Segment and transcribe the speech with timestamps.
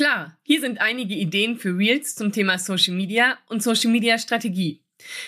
[0.00, 4.80] Klar, hier sind einige Ideen für Reels zum Thema Social Media und Social Media Strategie.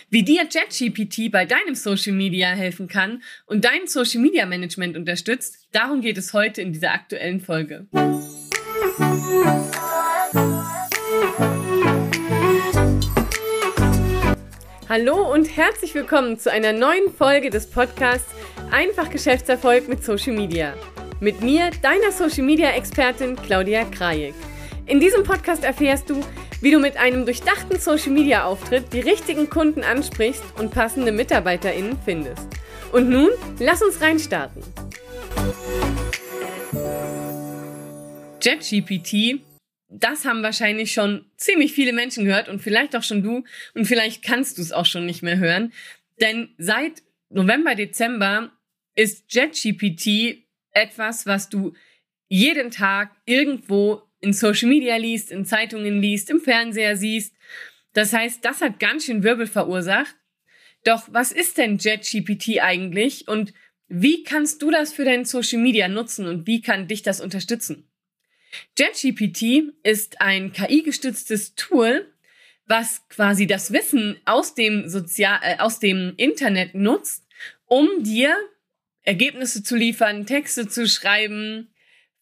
[0.08, 5.68] Wie dir JetGPT bei deinem Social Media helfen kann und dein Social Media Management unterstützt,
[5.72, 7.86] darum geht es heute in dieser aktuellen Folge.
[14.88, 18.34] Hallo und herzlich willkommen zu einer neuen Folge des Podcasts
[18.70, 20.72] Einfach Geschäftserfolg mit Social Media.
[21.20, 24.32] Mit mir, deiner Social Media Expertin Claudia Krajek.
[24.86, 26.20] In diesem Podcast erfährst du,
[26.60, 31.96] wie du mit einem durchdachten Social Media Auftritt die richtigen Kunden ansprichst und passende MitarbeiterInnen
[32.04, 32.48] findest.
[32.90, 34.62] Und nun, lass uns reinstarten.
[38.42, 39.40] JetGPT,
[39.88, 44.24] das haben wahrscheinlich schon ziemlich viele Menschen gehört und vielleicht auch schon du und vielleicht
[44.24, 45.72] kannst du es auch schon nicht mehr hören.
[46.20, 48.50] Denn seit November, Dezember
[48.96, 51.72] ist JetGPT etwas, was du
[52.28, 57.34] jeden Tag irgendwo in Social Media liest, in Zeitungen liest, im Fernseher siehst.
[57.92, 60.14] Das heißt, das hat ganz schön Wirbel verursacht.
[60.84, 63.52] Doch was ist denn JetGPT eigentlich und
[63.88, 67.88] wie kannst du das für dein Social Media nutzen und wie kann dich das unterstützen?
[68.78, 72.10] JetGPT ist ein KI-gestütztes Tool,
[72.66, 77.26] was quasi das Wissen aus dem Sozial äh, aus dem Internet nutzt,
[77.66, 78.36] um dir
[79.02, 81.72] Ergebnisse zu liefern, Texte zu schreiben,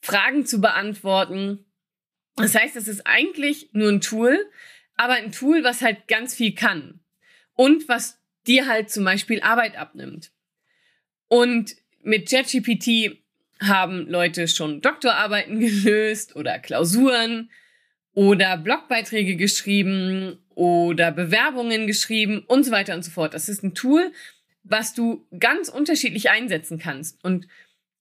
[0.00, 1.67] Fragen zu beantworten
[2.42, 4.38] das heißt, es ist eigentlich nur ein Tool,
[4.96, 7.00] aber ein Tool, was halt ganz viel kann
[7.55, 10.33] und was dir halt zum Beispiel Arbeit abnimmt.
[11.28, 13.18] Und mit JetGPT
[13.61, 17.50] haben Leute schon Doktorarbeiten gelöst oder Klausuren
[18.12, 23.34] oder Blogbeiträge geschrieben oder Bewerbungen geschrieben und so weiter und so fort.
[23.34, 24.12] Das ist ein Tool,
[24.62, 27.22] was du ganz unterschiedlich einsetzen kannst.
[27.24, 27.46] Und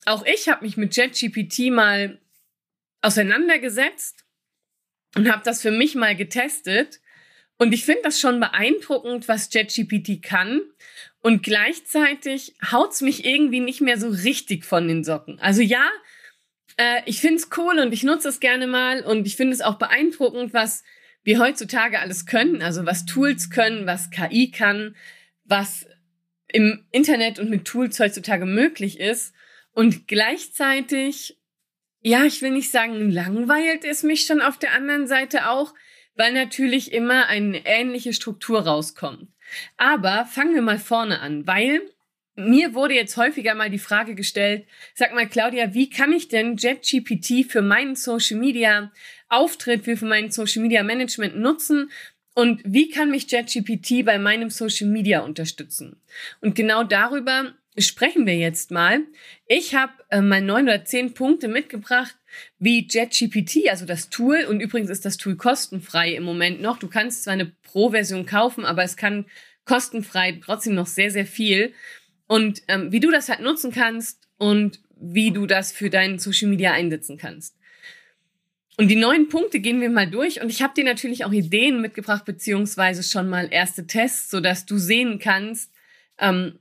[0.05, 2.19] auch ich habe mich mit JetGPT mal
[3.01, 4.25] auseinandergesetzt
[5.15, 6.99] und habe das für mich mal getestet.
[7.57, 10.61] Und ich finde das schon beeindruckend, was JetGPT kann.
[11.21, 15.39] Und gleichzeitig haut's mich irgendwie nicht mehr so richtig von den Socken.
[15.39, 15.85] Also ja,
[16.77, 19.03] äh, ich find's cool und ich nutze es gerne mal.
[19.03, 20.83] Und ich finde es auch beeindruckend, was
[21.23, 22.61] wir heutzutage alles können.
[22.61, 24.95] Also was Tools können, was KI kann,
[25.43, 25.85] was
[26.47, 29.33] im Internet und mit Tools heutzutage möglich ist.
[29.73, 31.38] Und gleichzeitig
[32.01, 35.73] ja, ich will nicht sagen, langweilt es mich schon auf der anderen Seite auch,
[36.15, 39.27] weil natürlich immer eine ähnliche Struktur rauskommt.
[39.77, 41.81] Aber fangen wir mal vorne an, weil
[42.35, 46.55] mir wurde jetzt häufiger mal die Frage gestellt, sag mal Claudia, wie kann ich denn
[46.55, 48.91] JetGPT für meinen Social Media
[49.27, 51.91] Auftritt, für meinen Social Media Management nutzen?
[52.35, 56.01] Und wie kann mich JetGPT bei meinem Social Media unterstützen?
[56.39, 59.01] Und genau darüber sprechen wir jetzt mal.
[59.47, 62.15] Ich habe äh, mal neun oder zehn Punkte mitgebracht,
[62.57, 66.79] wie JetGPT, also das Tool, und übrigens ist das Tool kostenfrei im Moment noch.
[66.79, 69.25] Du kannst zwar eine Pro-Version kaufen, aber es kann
[69.65, 71.73] kostenfrei trotzdem noch sehr, sehr viel.
[72.27, 76.49] Und ähm, wie du das halt nutzen kannst und wie du das für deinen Social
[76.49, 77.55] Media einsetzen kannst.
[78.77, 81.81] Und die neuen Punkte gehen wir mal durch und ich habe dir natürlich auch Ideen
[81.81, 85.71] mitgebracht, beziehungsweise schon mal erste Tests, sodass du sehen kannst,
[86.17, 86.59] ähm,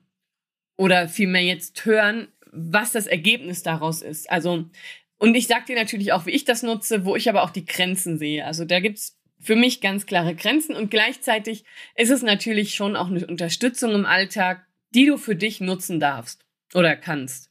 [0.79, 4.31] oder vielmehr jetzt hören, was das Ergebnis daraus ist.
[4.31, 4.71] Also,
[5.19, 7.67] und ich sage dir natürlich auch, wie ich das nutze, wo ich aber auch die
[7.67, 8.47] Grenzen sehe.
[8.47, 11.65] Also da gibt's für mich ganz klare Grenzen und gleichzeitig
[11.97, 16.47] ist es natürlich schon auch eine Unterstützung im Alltag, die du für dich nutzen darfst
[16.75, 17.51] oder kannst.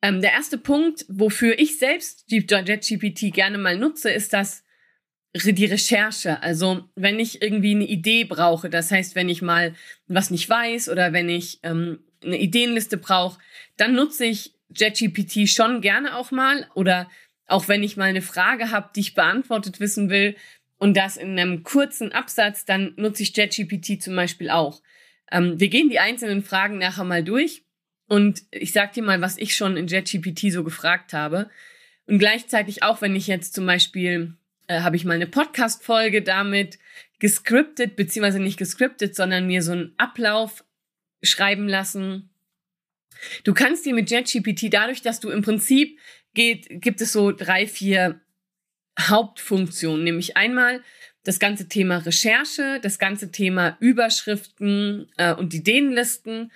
[0.00, 4.64] Ähm, der erste Punkt, wofür ich selbst JetGPT gerne mal nutze, ist das
[5.44, 6.42] die Recherche.
[6.42, 9.74] Also wenn ich irgendwie eine Idee brauche, das heißt, wenn ich mal
[10.06, 13.38] was nicht weiß oder wenn ich ähm, eine Ideenliste brauche,
[13.76, 17.08] dann nutze ich JetGPT schon gerne auch mal oder
[17.46, 20.36] auch wenn ich mal eine Frage habe, die ich beantwortet wissen will
[20.78, 24.82] und das in einem kurzen Absatz, dann nutze ich JetGPT zum Beispiel auch.
[25.30, 27.62] Ähm, wir gehen die einzelnen Fragen nachher mal durch
[28.06, 31.50] und ich sag dir mal, was ich schon in JetGPT so gefragt habe.
[32.06, 34.34] Und gleichzeitig auch, wenn ich jetzt zum Beispiel
[34.68, 36.78] äh, habe ich mal eine Podcast-Folge damit
[37.18, 40.64] gescriptet, beziehungsweise nicht gescriptet, sondern mir so einen Ablauf
[41.22, 42.30] schreiben lassen.
[43.42, 45.98] Du kannst dir mit JetGPT dadurch, dass du im Prinzip
[46.34, 48.20] geht, gibt es so drei, vier
[49.00, 50.82] Hauptfunktionen, nämlich einmal
[51.24, 56.52] das ganze Thema Recherche, das ganze Thema Überschriften äh, und Ideenlisten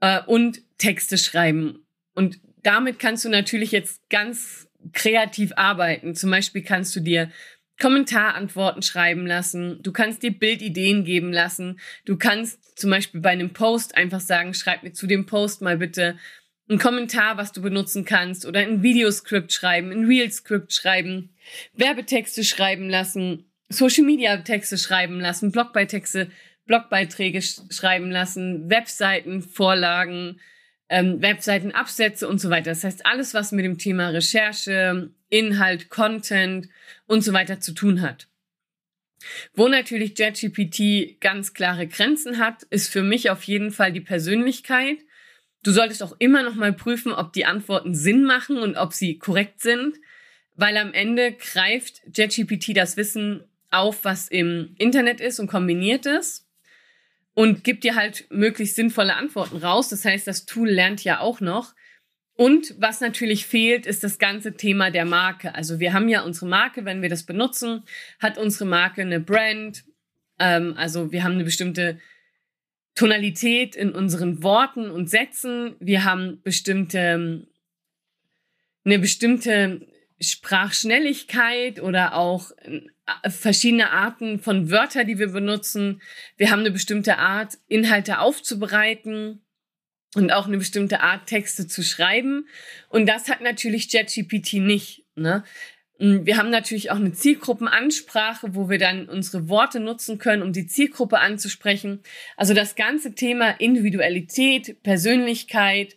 [0.00, 1.86] äh, und Texte schreiben.
[2.14, 6.14] Und damit kannst du natürlich jetzt ganz kreativ arbeiten.
[6.14, 7.30] Zum Beispiel kannst du dir
[7.80, 9.82] Kommentarantworten schreiben lassen.
[9.82, 11.80] Du kannst dir Bildideen geben lassen.
[12.04, 15.78] Du kannst zum Beispiel bei einem Post einfach sagen, schreib mir zu dem Post mal
[15.78, 16.16] bitte
[16.70, 21.30] ein Kommentar, was du benutzen kannst oder ein Videoscript schreiben, ein Real-Script schreiben,
[21.74, 26.30] Werbetexte schreiben lassen, Social-Media-Texte schreiben lassen, Blogbeitexte,
[26.66, 30.40] Blogbeiträge sch schreiben lassen, Webseiten, Vorlagen,
[30.92, 32.70] ähm, Webseitenabsätze und so weiter.
[32.70, 36.68] Das heißt, alles, was mit dem Thema Recherche, Inhalt, Content
[37.06, 38.28] und so weiter zu tun hat.
[39.54, 44.98] Wo natürlich JetGPT ganz klare Grenzen hat, ist für mich auf jeden Fall die Persönlichkeit.
[45.62, 49.16] Du solltest auch immer noch mal prüfen, ob die Antworten Sinn machen und ob sie
[49.16, 49.96] korrekt sind,
[50.56, 56.46] weil am Ende greift JetGPT das Wissen auf, was im Internet ist und kombiniert es
[57.34, 59.88] und gibt dir halt möglichst sinnvolle Antworten raus.
[59.88, 61.74] Das heißt, das Tool lernt ja auch noch.
[62.34, 65.54] Und was natürlich fehlt, ist das ganze Thema der Marke.
[65.54, 67.84] Also wir haben ja unsere Marke, wenn wir das benutzen,
[68.20, 69.84] hat unsere Marke eine Brand.
[70.38, 72.00] Ähm, also wir haben eine bestimmte
[72.94, 75.76] Tonalität in unseren Worten und Sätzen.
[75.78, 77.46] Wir haben bestimmte,
[78.84, 79.86] eine bestimmte
[80.22, 86.00] Sprachschnelligkeit oder auch äh, verschiedene Arten von Wörter, die wir benutzen.
[86.36, 89.42] Wir haben eine bestimmte Art, Inhalte aufzubereiten
[90.14, 92.46] und auch eine bestimmte Art, Texte zu schreiben.
[92.88, 95.04] Und das hat natürlich JetGPT nicht.
[95.14, 95.44] Ne?
[95.98, 100.66] Wir haben natürlich auch eine Zielgruppenansprache, wo wir dann unsere Worte nutzen können, um die
[100.66, 102.02] Zielgruppe anzusprechen.
[102.36, 105.96] Also das ganze Thema Individualität, Persönlichkeit,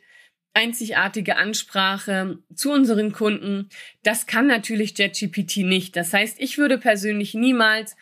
[0.56, 3.70] einzigartige Ansprache zu unseren Kunden,
[4.04, 5.96] das kann natürlich JetGPT nicht.
[5.96, 7.96] Das heißt, ich würde persönlich niemals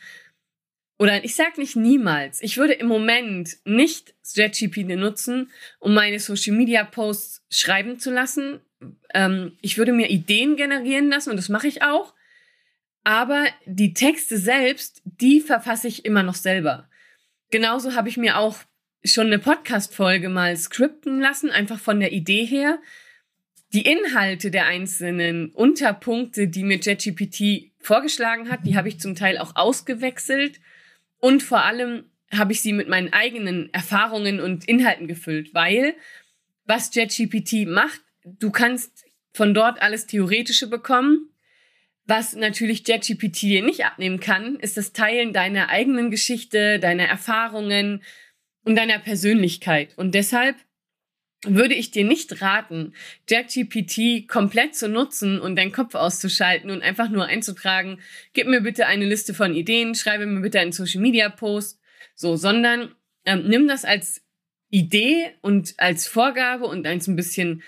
[1.00, 6.56] oder ich sage nicht niemals, ich würde im Moment nicht JetGPT nutzen, um meine Social
[6.56, 8.62] Media Posts schreiben zu lassen.
[9.14, 12.14] Ähm, ich würde mir Ideen generieren lassen und das mache ich auch.
[13.04, 16.90] Aber die Texte selbst, die verfasse ich immer noch selber.
[17.50, 18.60] Genauso habe ich mir auch
[19.04, 22.80] schon eine Podcast-Folge mal skripten lassen, einfach von der Idee her.
[23.74, 29.38] Die Inhalte der einzelnen Unterpunkte, die mir JetGPT vorgeschlagen hat, die habe ich zum Teil
[29.38, 30.60] auch ausgewechselt
[31.20, 35.96] und vor allem habe ich sie mit meinen eigenen Erfahrungen und Inhalten gefüllt, weil
[36.66, 41.30] was JetGPT macht, du kannst von dort alles Theoretische bekommen.
[42.06, 48.04] Was natürlich JetGPT dir nicht abnehmen kann, ist das Teilen deiner eigenen Geschichte, deiner Erfahrungen
[48.64, 49.98] und deiner Persönlichkeit.
[49.98, 50.56] Und deshalb
[51.46, 52.94] würde ich dir nicht raten,
[53.30, 58.00] JetGPT komplett zu nutzen und deinen Kopf auszuschalten und einfach nur einzutragen,
[58.34, 61.80] gib mir bitte eine Liste von Ideen, schreibe mir bitte einen Social Media Post,
[62.16, 62.96] so, sondern
[63.26, 64.22] ähm, nimm das als
[64.70, 67.62] Idee und als Vorgabe und als ein bisschen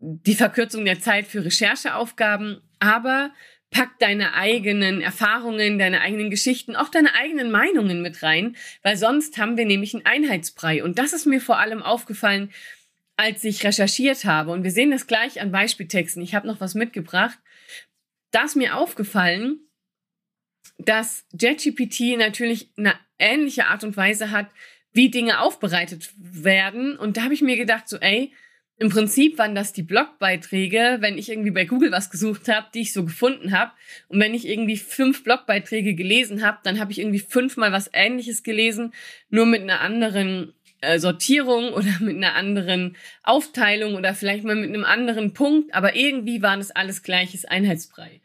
[0.00, 3.32] die Verkürzung der Zeit für Rechercheaufgaben, aber
[3.70, 9.38] pack deine eigenen Erfahrungen, deine eigenen Geschichten, auch deine eigenen Meinungen mit rein, weil sonst
[9.38, 10.82] haben wir nämlich einen Einheitsbrei.
[10.82, 12.50] Und das ist mir vor allem aufgefallen,
[13.16, 16.74] als ich recherchiert habe, und wir sehen das gleich an Beispieltexten, ich habe noch was
[16.74, 17.38] mitgebracht,
[18.30, 19.58] da ist mir aufgefallen,
[20.78, 24.48] dass JetGPT natürlich eine ähnliche Art und Weise hat,
[24.92, 26.96] wie Dinge aufbereitet werden.
[26.96, 28.32] Und da habe ich mir gedacht, so, ey,
[28.80, 32.82] im Prinzip waren das die Blogbeiträge, wenn ich irgendwie bei Google was gesucht habe, die
[32.82, 33.72] ich so gefunden habe.
[34.06, 38.44] Und wenn ich irgendwie fünf Blogbeiträge gelesen habe, dann habe ich irgendwie fünfmal was Ähnliches
[38.44, 38.94] gelesen,
[39.30, 44.68] nur mit einer anderen äh, Sortierung oder mit einer anderen Aufteilung oder vielleicht mal mit
[44.68, 48.20] einem anderen Punkt, aber irgendwie waren es alles gleiches Einheitsbrei.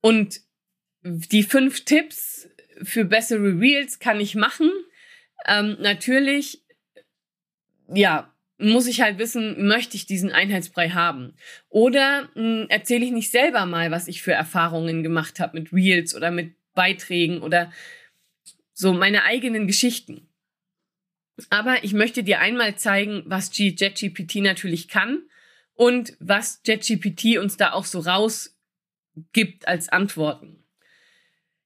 [0.00, 0.40] Und
[1.02, 2.48] die fünf Tipps
[2.82, 4.70] für bessere Reels kann ich machen.
[5.46, 6.64] Ähm, natürlich,
[7.92, 11.34] ja, muss ich halt wissen, möchte ich diesen Einheitsbrei haben?
[11.68, 16.14] Oder hm, erzähle ich nicht selber mal, was ich für Erfahrungen gemacht habe mit Reels
[16.14, 17.72] oder mit Beiträgen oder
[18.72, 20.28] so meine eigenen Geschichten.
[21.50, 25.22] Aber ich möchte dir einmal zeigen, was JetGPT natürlich kann
[25.74, 30.64] und was JetGPT uns da auch so rausgibt als Antworten.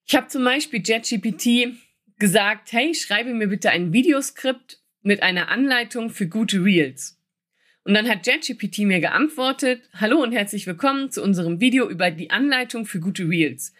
[0.06, 1.74] Ich habe zum Beispiel JetGPT
[2.18, 7.18] gesagt, hey, schreibe mir bitte ein Videoskript mit einer Anleitung für gute Reels.
[7.84, 12.30] Und dann hat JetGPT mir geantwortet, hallo und herzlich willkommen zu unserem Video über die
[12.30, 13.74] Anleitung für gute Reels.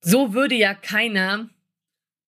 [0.00, 1.50] So würde ja keiner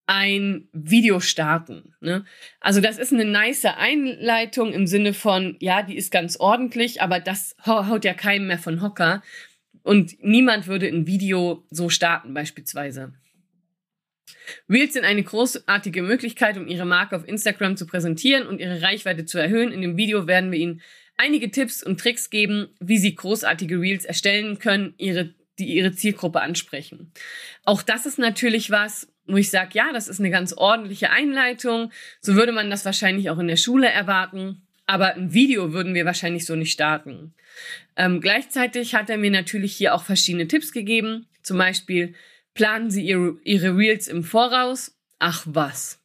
[0.07, 1.95] ein Video starten.
[2.01, 2.27] Ne?
[2.61, 7.19] Also das ist eine nice Einleitung im Sinne von, ja, die ist ganz ordentlich, aber
[7.19, 9.23] das haut ja keinem mehr von Hocker.
[9.83, 13.15] Und niemand würde ein Video so starten beispielsweise.
[14.69, 19.25] Reels sind eine großartige Möglichkeit, um Ihre Marke auf Instagram zu präsentieren und Ihre Reichweite
[19.25, 19.73] zu erhöhen.
[19.73, 20.83] In dem Video werden wir Ihnen
[21.17, 26.41] einige Tipps und Tricks geben, wie Sie großartige Reels erstellen können, ihre, die Ihre Zielgruppe
[26.41, 27.13] ansprechen.
[27.65, 31.91] Auch das ist natürlich was, wo ich sage, ja, das ist eine ganz ordentliche Einleitung.
[32.21, 34.63] So würde man das wahrscheinlich auch in der Schule erwarten.
[34.89, 37.35] Aber ein Video würden wir wahrscheinlich so nicht starten.
[37.97, 41.27] Ähm, gleichzeitig hat er mir natürlich hier auch verschiedene Tipps gegeben.
[41.43, 42.15] Zum Beispiel,
[42.57, 44.99] planen Sie Ihre, Ihre Reels im Voraus?
[45.21, 46.03] Ach was.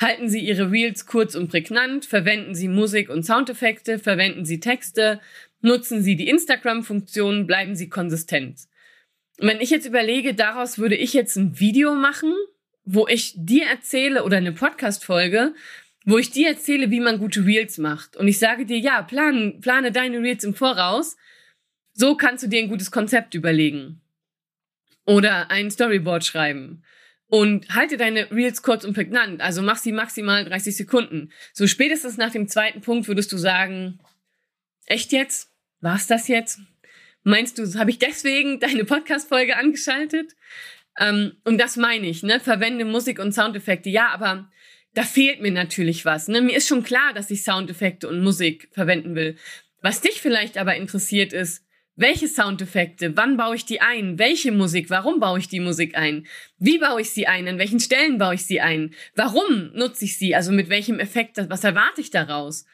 [0.00, 5.20] Halten Sie Ihre Reels kurz und prägnant, verwenden Sie Musik und Soundeffekte, verwenden Sie Texte,
[5.60, 8.60] nutzen Sie die Instagram-Funktion, bleiben Sie konsistent.
[9.40, 12.32] Und wenn ich jetzt überlege, daraus würde ich jetzt ein Video machen,
[12.84, 15.54] wo ich dir erzähle oder eine Podcast-Folge,
[16.04, 18.16] wo ich dir erzähle, wie man gute Reels macht.
[18.16, 21.16] Und ich sage dir, ja, plan, plane deine Reels im Voraus.
[21.94, 24.01] So kannst du dir ein gutes Konzept überlegen.
[25.04, 26.84] Oder ein Storyboard schreiben.
[27.26, 29.40] Und halte deine Reels kurz und prägnant.
[29.40, 31.32] Also mach sie maximal 30 Sekunden.
[31.52, 33.98] So spätestens nach dem zweiten Punkt würdest du sagen,
[34.86, 35.50] echt jetzt?
[35.80, 36.60] War's das jetzt?
[37.24, 40.36] Meinst du, habe ich deswegen deine Podcast-Folge angeschaltet?
[40.98, 42.38] Ähm, und das meine ich, ne?
[42.40, 43.88] Verwende Musik und Soundeffekte.
[43.88, 44.50] Ja, aber
[44.94, 46.28] da fehlt mir natürlich was.
[46.28, 46.40] Ne?
[46.42, 49.36] Mir ist schon klar, dass ich Soundeffekte und Musik verwenden will.
[49.80, 54.88] Was dich vielleicht aber interessiert ist, welche Soundeffekte, wann baue ich die ein, welche Musik,
[54.88, 56.26] warum baue ich die Musik ein,
[56.58, 60.18] wie baue ich sie ein, an welchen Stellen baue ich sie ein, warum nutze ich
[60.18, 62.64] sie, also mit welchem Effekt, was erwarte ich daraus.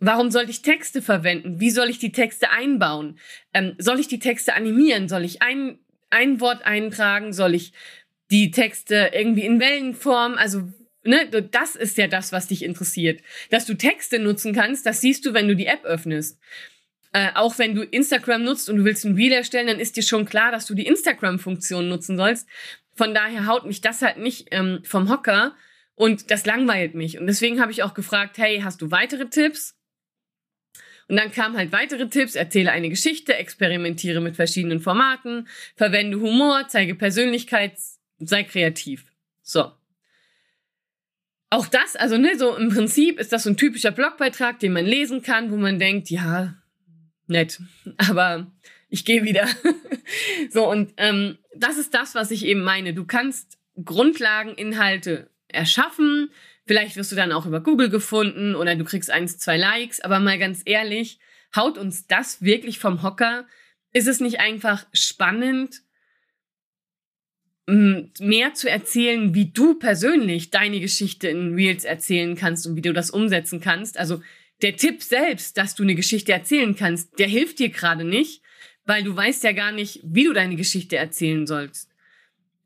[0.00, 1.60] Warum sollte ich Texte verwenden?
[1.60, 3.18] Wie soll ich die Texte einbauen?
[3.52, 5.10] Ähm, soll ich die Texte animieren?
[5.10, 5.78] Soll ich ein,
[6.08, 7.34] ein Wort eintragen?
[7.34, 7.74] Soll ich
[8.30, 10.36] die Texte irgendwie in Wellenform?
[10.38, 10.70] Also
[11.04, 13.22] ne, das ist ja das, was dich interessiert.
[13.50, 16.38] Dass du Texte nutzen kannst, das siehst du, wenn du die App öffnest.
[17.12, 20.02] Äh, auch wenn du Instagram nutzt und du willst ein Reel erstellen, dann ist dir
[20.02, 22.48] schon klar, dass du die Instagram-Funktion nutzen sollst.
[22.94, 25.56] Von daher haut mich das halt nicht ähm, vom Hocker
[25.96, 27.18] und das langweilt mich.
[27.18, 29.76] Und deswegen habe ich auch gefragt, hey, hast du weitere Tipps?
[31.08, 36.66] Und dann kamen halt weitere Tipps, erzähle eine Geschichte, experimentiere mit verschiedenen Formaten, verwende Humor,
[36.68, 37.72] zeige Persönlichkeit,
[38.18, 39.06] sei kreativ.
[39.42, 39.72] So.
[41.50, 44.86] Auch das, also ne, so im Prinzip ist das so ein typischer Blogbeitrag, den man
[44.86, 46.54] lesen kann, wo man denkt, ja,
[47.30, 47.60] nett,
[47.96, 48.50] aber
[48.88, 49.48] ich gehe wieder.
[50.50, 52.92] so, und ähm, das ist das, was ich eben meine.
[52.94, 56.30] Du kannst Grundlageninhalte erschaffen,
[56.66, 60.20] vielleicht wirst du dann auch über Google gefunden oder du kriegst eins, zwei Likes, aber
[60.20, 61.18] mal ganz ehrlich,
[61.54, 63.46] haut uns das wirklich vom Hocker?
[63.92, 65.82] Ist es nicht einfach spannend,
[67.70, 72.92] mehr zu erzählen, wie du persönlich deine Geschichte in Reels erzählen kannst und wie du
[72.92, 73.98] das umsetzen kannst.
[73.98, 74.22] Also
[74.62, 78.42] der Tipp selbst, dass du eine Geschichte erzählen kannst, der hilft dir gerade nicht,
[78.84, 81.90] weil du weißt ja gar nicht, wie du deine Geschichte erzählen sollst.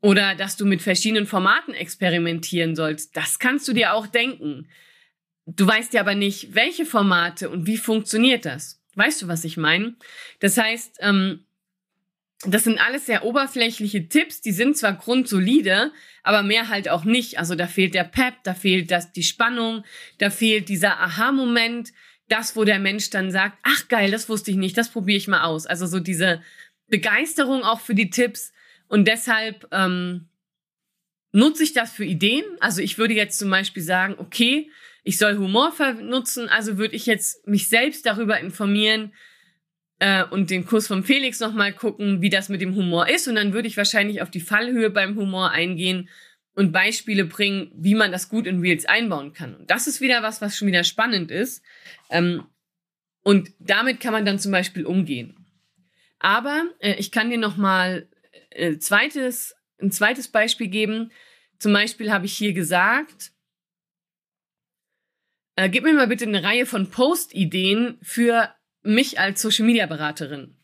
[0.01, 3.15] Oder dass du mit verschiedenen Formaten experimentieren sollst.
[3.15, 4.67] Das kannst du dir auch denken.
[5.45, 8.81] Du weißt ja aber nicht, welche Formate und wie funktioniert das.
[8.95, 9.95] Weißt du, was ich meine?
[10.39, 11.45] Das heißt, ähm,
[12.47, 15.91] das sind alles sehr oberflächliche Tipps, die sind zwar grundsolide,
[16.23, 17.39] aber mehr halt auch nicht.
[17.39, 19.83] Also da fehlt der Pep, da fehlt das, die Spannung,
[20.17, 21.91] da fehlt dieser Aha-Moment,
[22.27, 25.27] das, wo der Mensch dann sagt, ach geil, das wusste ich nicht, das probiere ich
[25.27, 25.65] mal aus.
[25.65, 26.41] Also so diese
[26.87, 28.51] Begeisterung auch für die Tipps
[28.87, 30.27] und deshalb ähm,
[31.31, 32.45] nutze ich das für Ideen.
[32.59, 34.69] Also ich würde jetzt zum Beispiel sagen, okay,
[35.03, 39.13] ich soll Humor nutzen, also würde ich jetzt mich selbst darüber informieren,
[39.99, 43.27] äh, und den Kurs von Felix nochmal gucken, wie das mit dem Humor ist.
[43.27, 46.09] Und dann würde ich wahrscheinlich auf die Fallhöhe beim Humor eingehen
[46.55, 49.55] und Beispiele bringen, wie man das gut in Reels einbauen kann.
[49.55, 51.63] Und das ist wieder was, was schon wieder spannend ist.
[52.09, 52.45] Ähm,
[53.23, 55.35] und damit kann man dann zum Beispiel umgehen.
[56.19, 58.07] Aber äh, ich kann dir nochmal
[58.51, 61.11] äh, zweites, ein zweites Beispiel geben.
[61.59, 63.31] Zum Beispiel habe ich hier gesagt,
[65.55, 68.54] äh, gib mir mal bitte eine Reihe von Post-Ideen für
[68.85, 70.55] mich als Social Media Beraterin.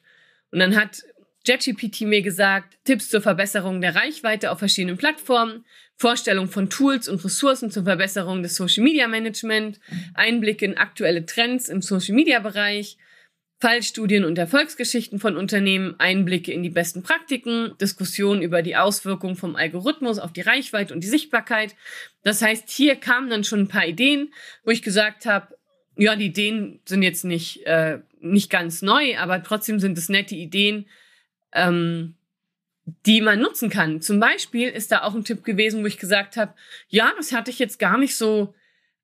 [0.52, 1.04] Und dann hat
[1.46, 5.66] JetGPT mir gesagt, Tipps zur Verbesserung der Reichweite auf verschiedenen Plattformen,
[5.98, 9.80] Vorstellung von Tools und Ressourcen zur Verbesserung des Social Media Management,
[10.14, 12.98] Einblicke in aktuelle Trends im Social Media Bereich,
[13.60, 19.56] Fallstudien und Erfolgsgeschichten von Unternehmen, Einblicke in die besten Praktiken, Diskussionen über die Auswirkungen vom
[19.56, 21.76] Algorithmus auf die Reichweite und die Sichtbarkeit.
[22.24, 25.56] Das heißt, hier kamen dann schon ein paar Ideen, wo ich gesagt habe,
[25.96, 30.36] ja, die Ideen sind jetzt nicht äh, nicht ganz neu, aber trotzdem sind es nette
[30.36, 30.86] Ideen,
[31.54, 32.16] ähm,
[33.06, 34.02] die man nutzen kann.
[34.02, 36.54] Zum Beispiel ist da auch ein Tipp gewesen, wo ich gesagt habe,
[36.88, 38.54] ja, das hatte ich jetzt gar nicht so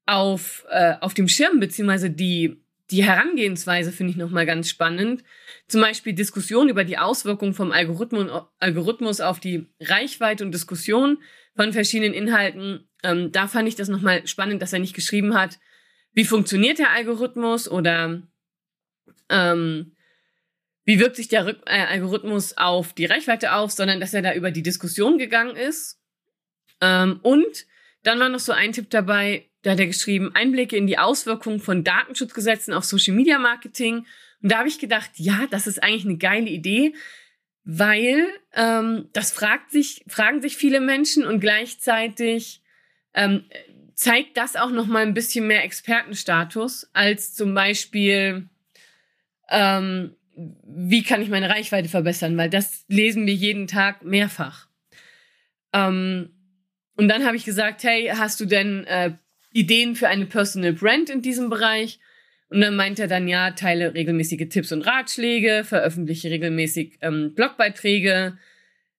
[0.05, 2.57] auf, äh, auf dem Schirm, beziehungsweise die,
[2.91, 5.23] die Herangehensweise finde ich nochmal ganz spannend.
[5.67, 11.17] Zum Beispiel Diskussion über die Auswirkungen vom Algorithmus, auf die Reichweite und Diskussion
[11.55, 12.87] von verschiedenen Inhalten.
[13.03, 15.59] Ähm, da fand ich das nochmal spannend, dass er nicht geschrieben hat,
[16.17, 18.23] wie funktioniert der Algorithmus oder
[19.29, 19.95] ähm,
[20.83, 24.33] wie wirkt sich der Rück äh, Algorithmus auf die Reichweite auf, sondern dass er da
[24.33, 26.01] über die Diskussion gegangen ist.
[26.81, 27.67] Ähm, und
[28.01, 31.59] dann war noch so ein Tipp dabei, Da hat er geschrieben, Einblicke in die Auswirkungen
[31.59, 34.07] von Datenschutzgesetzen auf Social Media Marketing.
[34.41, 36.95] Und da habe ich gedacht, ja, das ist eigentlich eine geile Idee,
[37.63, 42.63] weil ähm, das fragt sich, fragen sich viele Menschen und gleichzeitig
[43.13, 43.43] ähm,
[43.97, 48.47] zeigt das auch noch mal ein bisschen mehr Expertenstatus als zum Beispiel
[49.49, 54.67] ähm, wie kann ich meine Reichweite verbessern, weil das lesen wir jeden Tag mehrfach.
[55.73, 56.29] Ähm,
[56.95, 59.13] und dann habe ich gesagt, hey, hast du denn äh,
[59.51, 61.99] Ideen für eine Personal Brand in diesem Bereich?
[62.49, 68.37] Und dann meint er dann, ja, teile regelmäßige Tipps und Ratschläge, veröffentliche regelmäßig ähm, Blogbeiträge.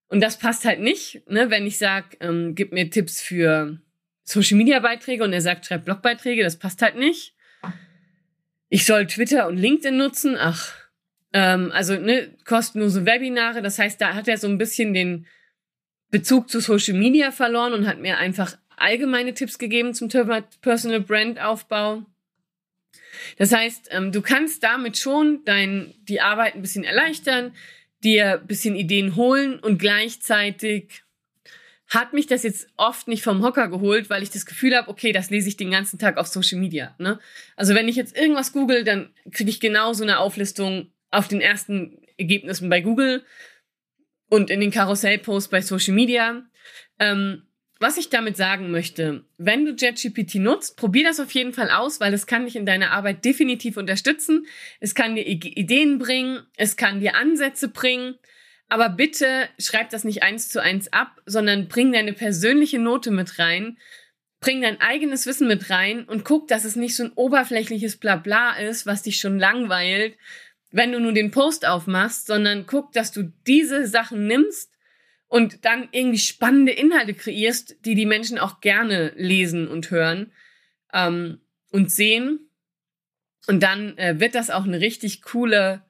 [0.08, 1.50] Und das passt halt nicht, ne?
[1.50, 3.80] wenn ich sage, ähm, gib mir Tipps für
[4.28, 7.34] Social-Media-Beiträge und er sagt, schreib Blogbeiträge, das passt halt nicht.
[8.68, 10.74] Ich soll Twitter und LinkedIn nutzen, ach,
[11.32, 15.26] ähm, also ne, kostenlose Webinare, das heißt, da hat er so ein bisschen den
[16.10, 21.00] Bezug zu Social Media verloren und hat mir einfach allgemeine Tipps gegeben zum Thema Personal
[21.00, 22.04] Brand Aufbau.
[23.38, 27.54] Das heißt, ähm, du kannst damit schon dein, die Arbeit ein bisschen erleichtern,
[28.04, 31.02] dir ein bisschen Ideen holen und gleichzeitig
[31.88, 35.12] hat mich das jetzt oft nicht vom Hocker geholt, weil ich das Gefühl habe, okay,
[35.12, 36.94] das lese ich den ganzen Tag auf Social Media.
[36.98, 37.18] Ne?
[37.56, 41.40] Also wenn ich jetzt irgendwas google, dann kriege ich genau so eine Auflistung auf den
[41.40, 43.24] ersten Ergebnissen bei Google
[44.28, 46.42] und in den Karussellposts bei Social Media.
[46.98, 47.44] Ähm,
[47.80, 52.00] was ich damit sagen möchte, wenn du JetGPT nutzt, probier das auf jeden Fall aus,
[52.00, 54.46] weil es kann dich in deiner Arbeit definitiv unterstützen.
[54.80, 58.16] Es kann dir Ideen bringen, es kann dir Ansätze bringen.
[58.68, 63.38] Aber bitte schreib das nicht eins zu eins ab, sondern bring deine persönliche Note mit
[63.38, 63.78] rein,
[64.40, 68.58] bring dein eigenes Wissen mit rein und guck, dass es nicht so ein oberflächliches Blabla
[68.58, 70.16] ist, was dich schon langweilt,
[70.70, 74.70] wenn du nur den Post aufmachst, sondern guck, dass du diese Sachen nimmst
[75.28, 80.32] und dann irgendwie spannende Inhalte kreierst, die die Menschen auch gerne lesen und hören
[80.92, 82.50] ähm, und sehen.
[83.46, 85.82] Und dann äh, wird das auch eine richtig coole,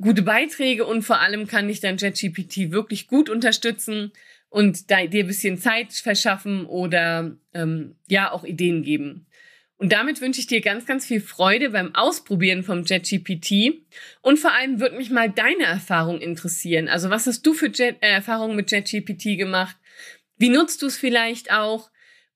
[0.00, 4.12] gute Beiträge und vor allem kann dich dein ChatGPT wirklich gut unterstützen
[4.48, 9.26] und da, dir ein bisschen Zeit verschaffen oder ähm, ja auch Ideen geben.
[9.76, 13.82] Und damit wünsche ich dir ganz, ganz viel Freude beim Ausprobieren vom JetGPT.
[14.22, 16.88] Und vor allem würde mich mal deine Erfahrung interessieren.
[16.88, 19.76] Also was hast du für Jet, äh, Erfahrungen mit JetGPT gemacht?
[20.36, 21.90] Wie nutzt du es vielleicht auch?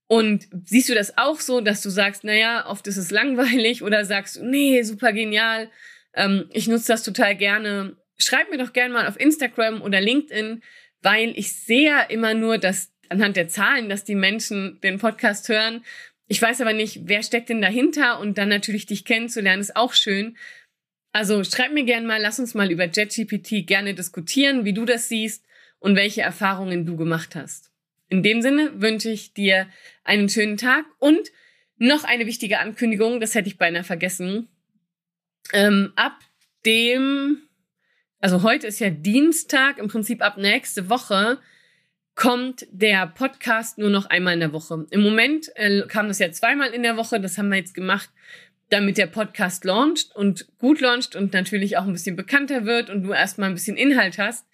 [0.09, 4.05] Und siehst du das auch so, dass du sagst, naja, oft ist es langweilig oder
[4.05, 5.71] sagst nee, super genial,
[6.19, 7.97] ähm, ich nutze das total gerne.
[8.19, 10.63] Schreib mir doch gerne mal auf Instagram oder LinkedIn,
[11.01, 15.83] weil ich sehe immer nur, dass anhand der Zahlen, dass die Menschen den Podcast hören
[16.29, 19.95] ich weiß aber nicht, wer steckt denn dahinter und dann natürlich dich kennenzulernen, ist auch
[19.95, 20.37] schön.
[21.11, 25.09] Also schreib mir gerne mal, lass uns mal über JetGPT gerne diskutieren, wie du das
[25.09, 25.45] siehst
[25.79, 27.71] und welche Erfahrungen du gemacht hast.
[28.11, 29.69] In dem Sinne wünsche ich dir
[30.05, 31.31] einen schönen Tag und
[31.79, 34.49] noch eine wichtige Ankündigung, das hätte ich beinahe vergessen.
[35.53, 36.19] Ähm, ab
[36.67, 37.43] dem,
[38.21, 41.39] also heute ist ja Dienstag, im Prinzip ab nächste Woche
[42.15, 44.87] kommt der Podcast nur noch einmal in der Woche.
[44.91, 47.21] Im Moment äh, kam das ja zweimal in der Woche.
[47.21, 48.11] Das haben wir jetzt gemacht,
[48.71, 53.05] damit der Podcast launcht und gut launcht und natürlich auch ein bisschen bekannter wird und
[53.05, 54.47] du erstmal ein bisschen Inhalt hast.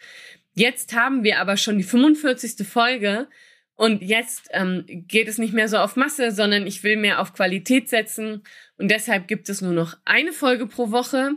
[0.52, 2.66] Jetzt haben wir aber schon die 45.
[2.66, 3.28] Folge
[3.76, 7.32] und jetzt ähm, geht es nicht mehr so auf Masse, sondern ich will mehr auf
[7.32, 8.42] Qualität setzen
[8.76, 11.32] und deshalb gibt es nur noch eine Folge pro Woche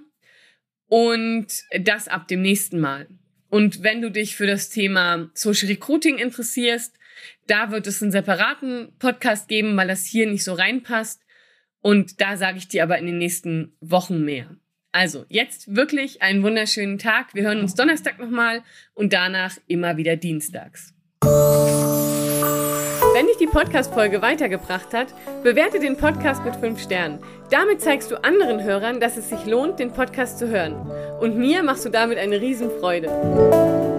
[0.87, 1.47] und
[1.79, 3.07] das ab dem nächsten Mal.
[3.49, 6.97] Und wenn du dich für das Thema Social Recruiting interessierst,
[7.47, 11.23] da wird es einen separaten Podcast geben, weil das hier nicht so reinpasst.
[11.79, 14.57] Und da sage ich dir aber in den nächsten Wochen mehr.
[14.91, 17.33] Also jetzt wirklich einen wunderschönen Tag.
[17.33, 20.96] Wir hören uns Donnerstag nochmal und danach immer wieder Dienstags.
[23.17, 25.07] Wenn dich die Podcast-Folge weitergebracht hat,
[25.41, 27.17] bewerte den Podcast mit 5 Sternen.
[27.49, 30.75] Damit zeigst du anderen Hörern, dass es sich lohnt, den Podcast zu hören.
[31.19, 33.96] Und mir machst du damit eine Riesenfreude.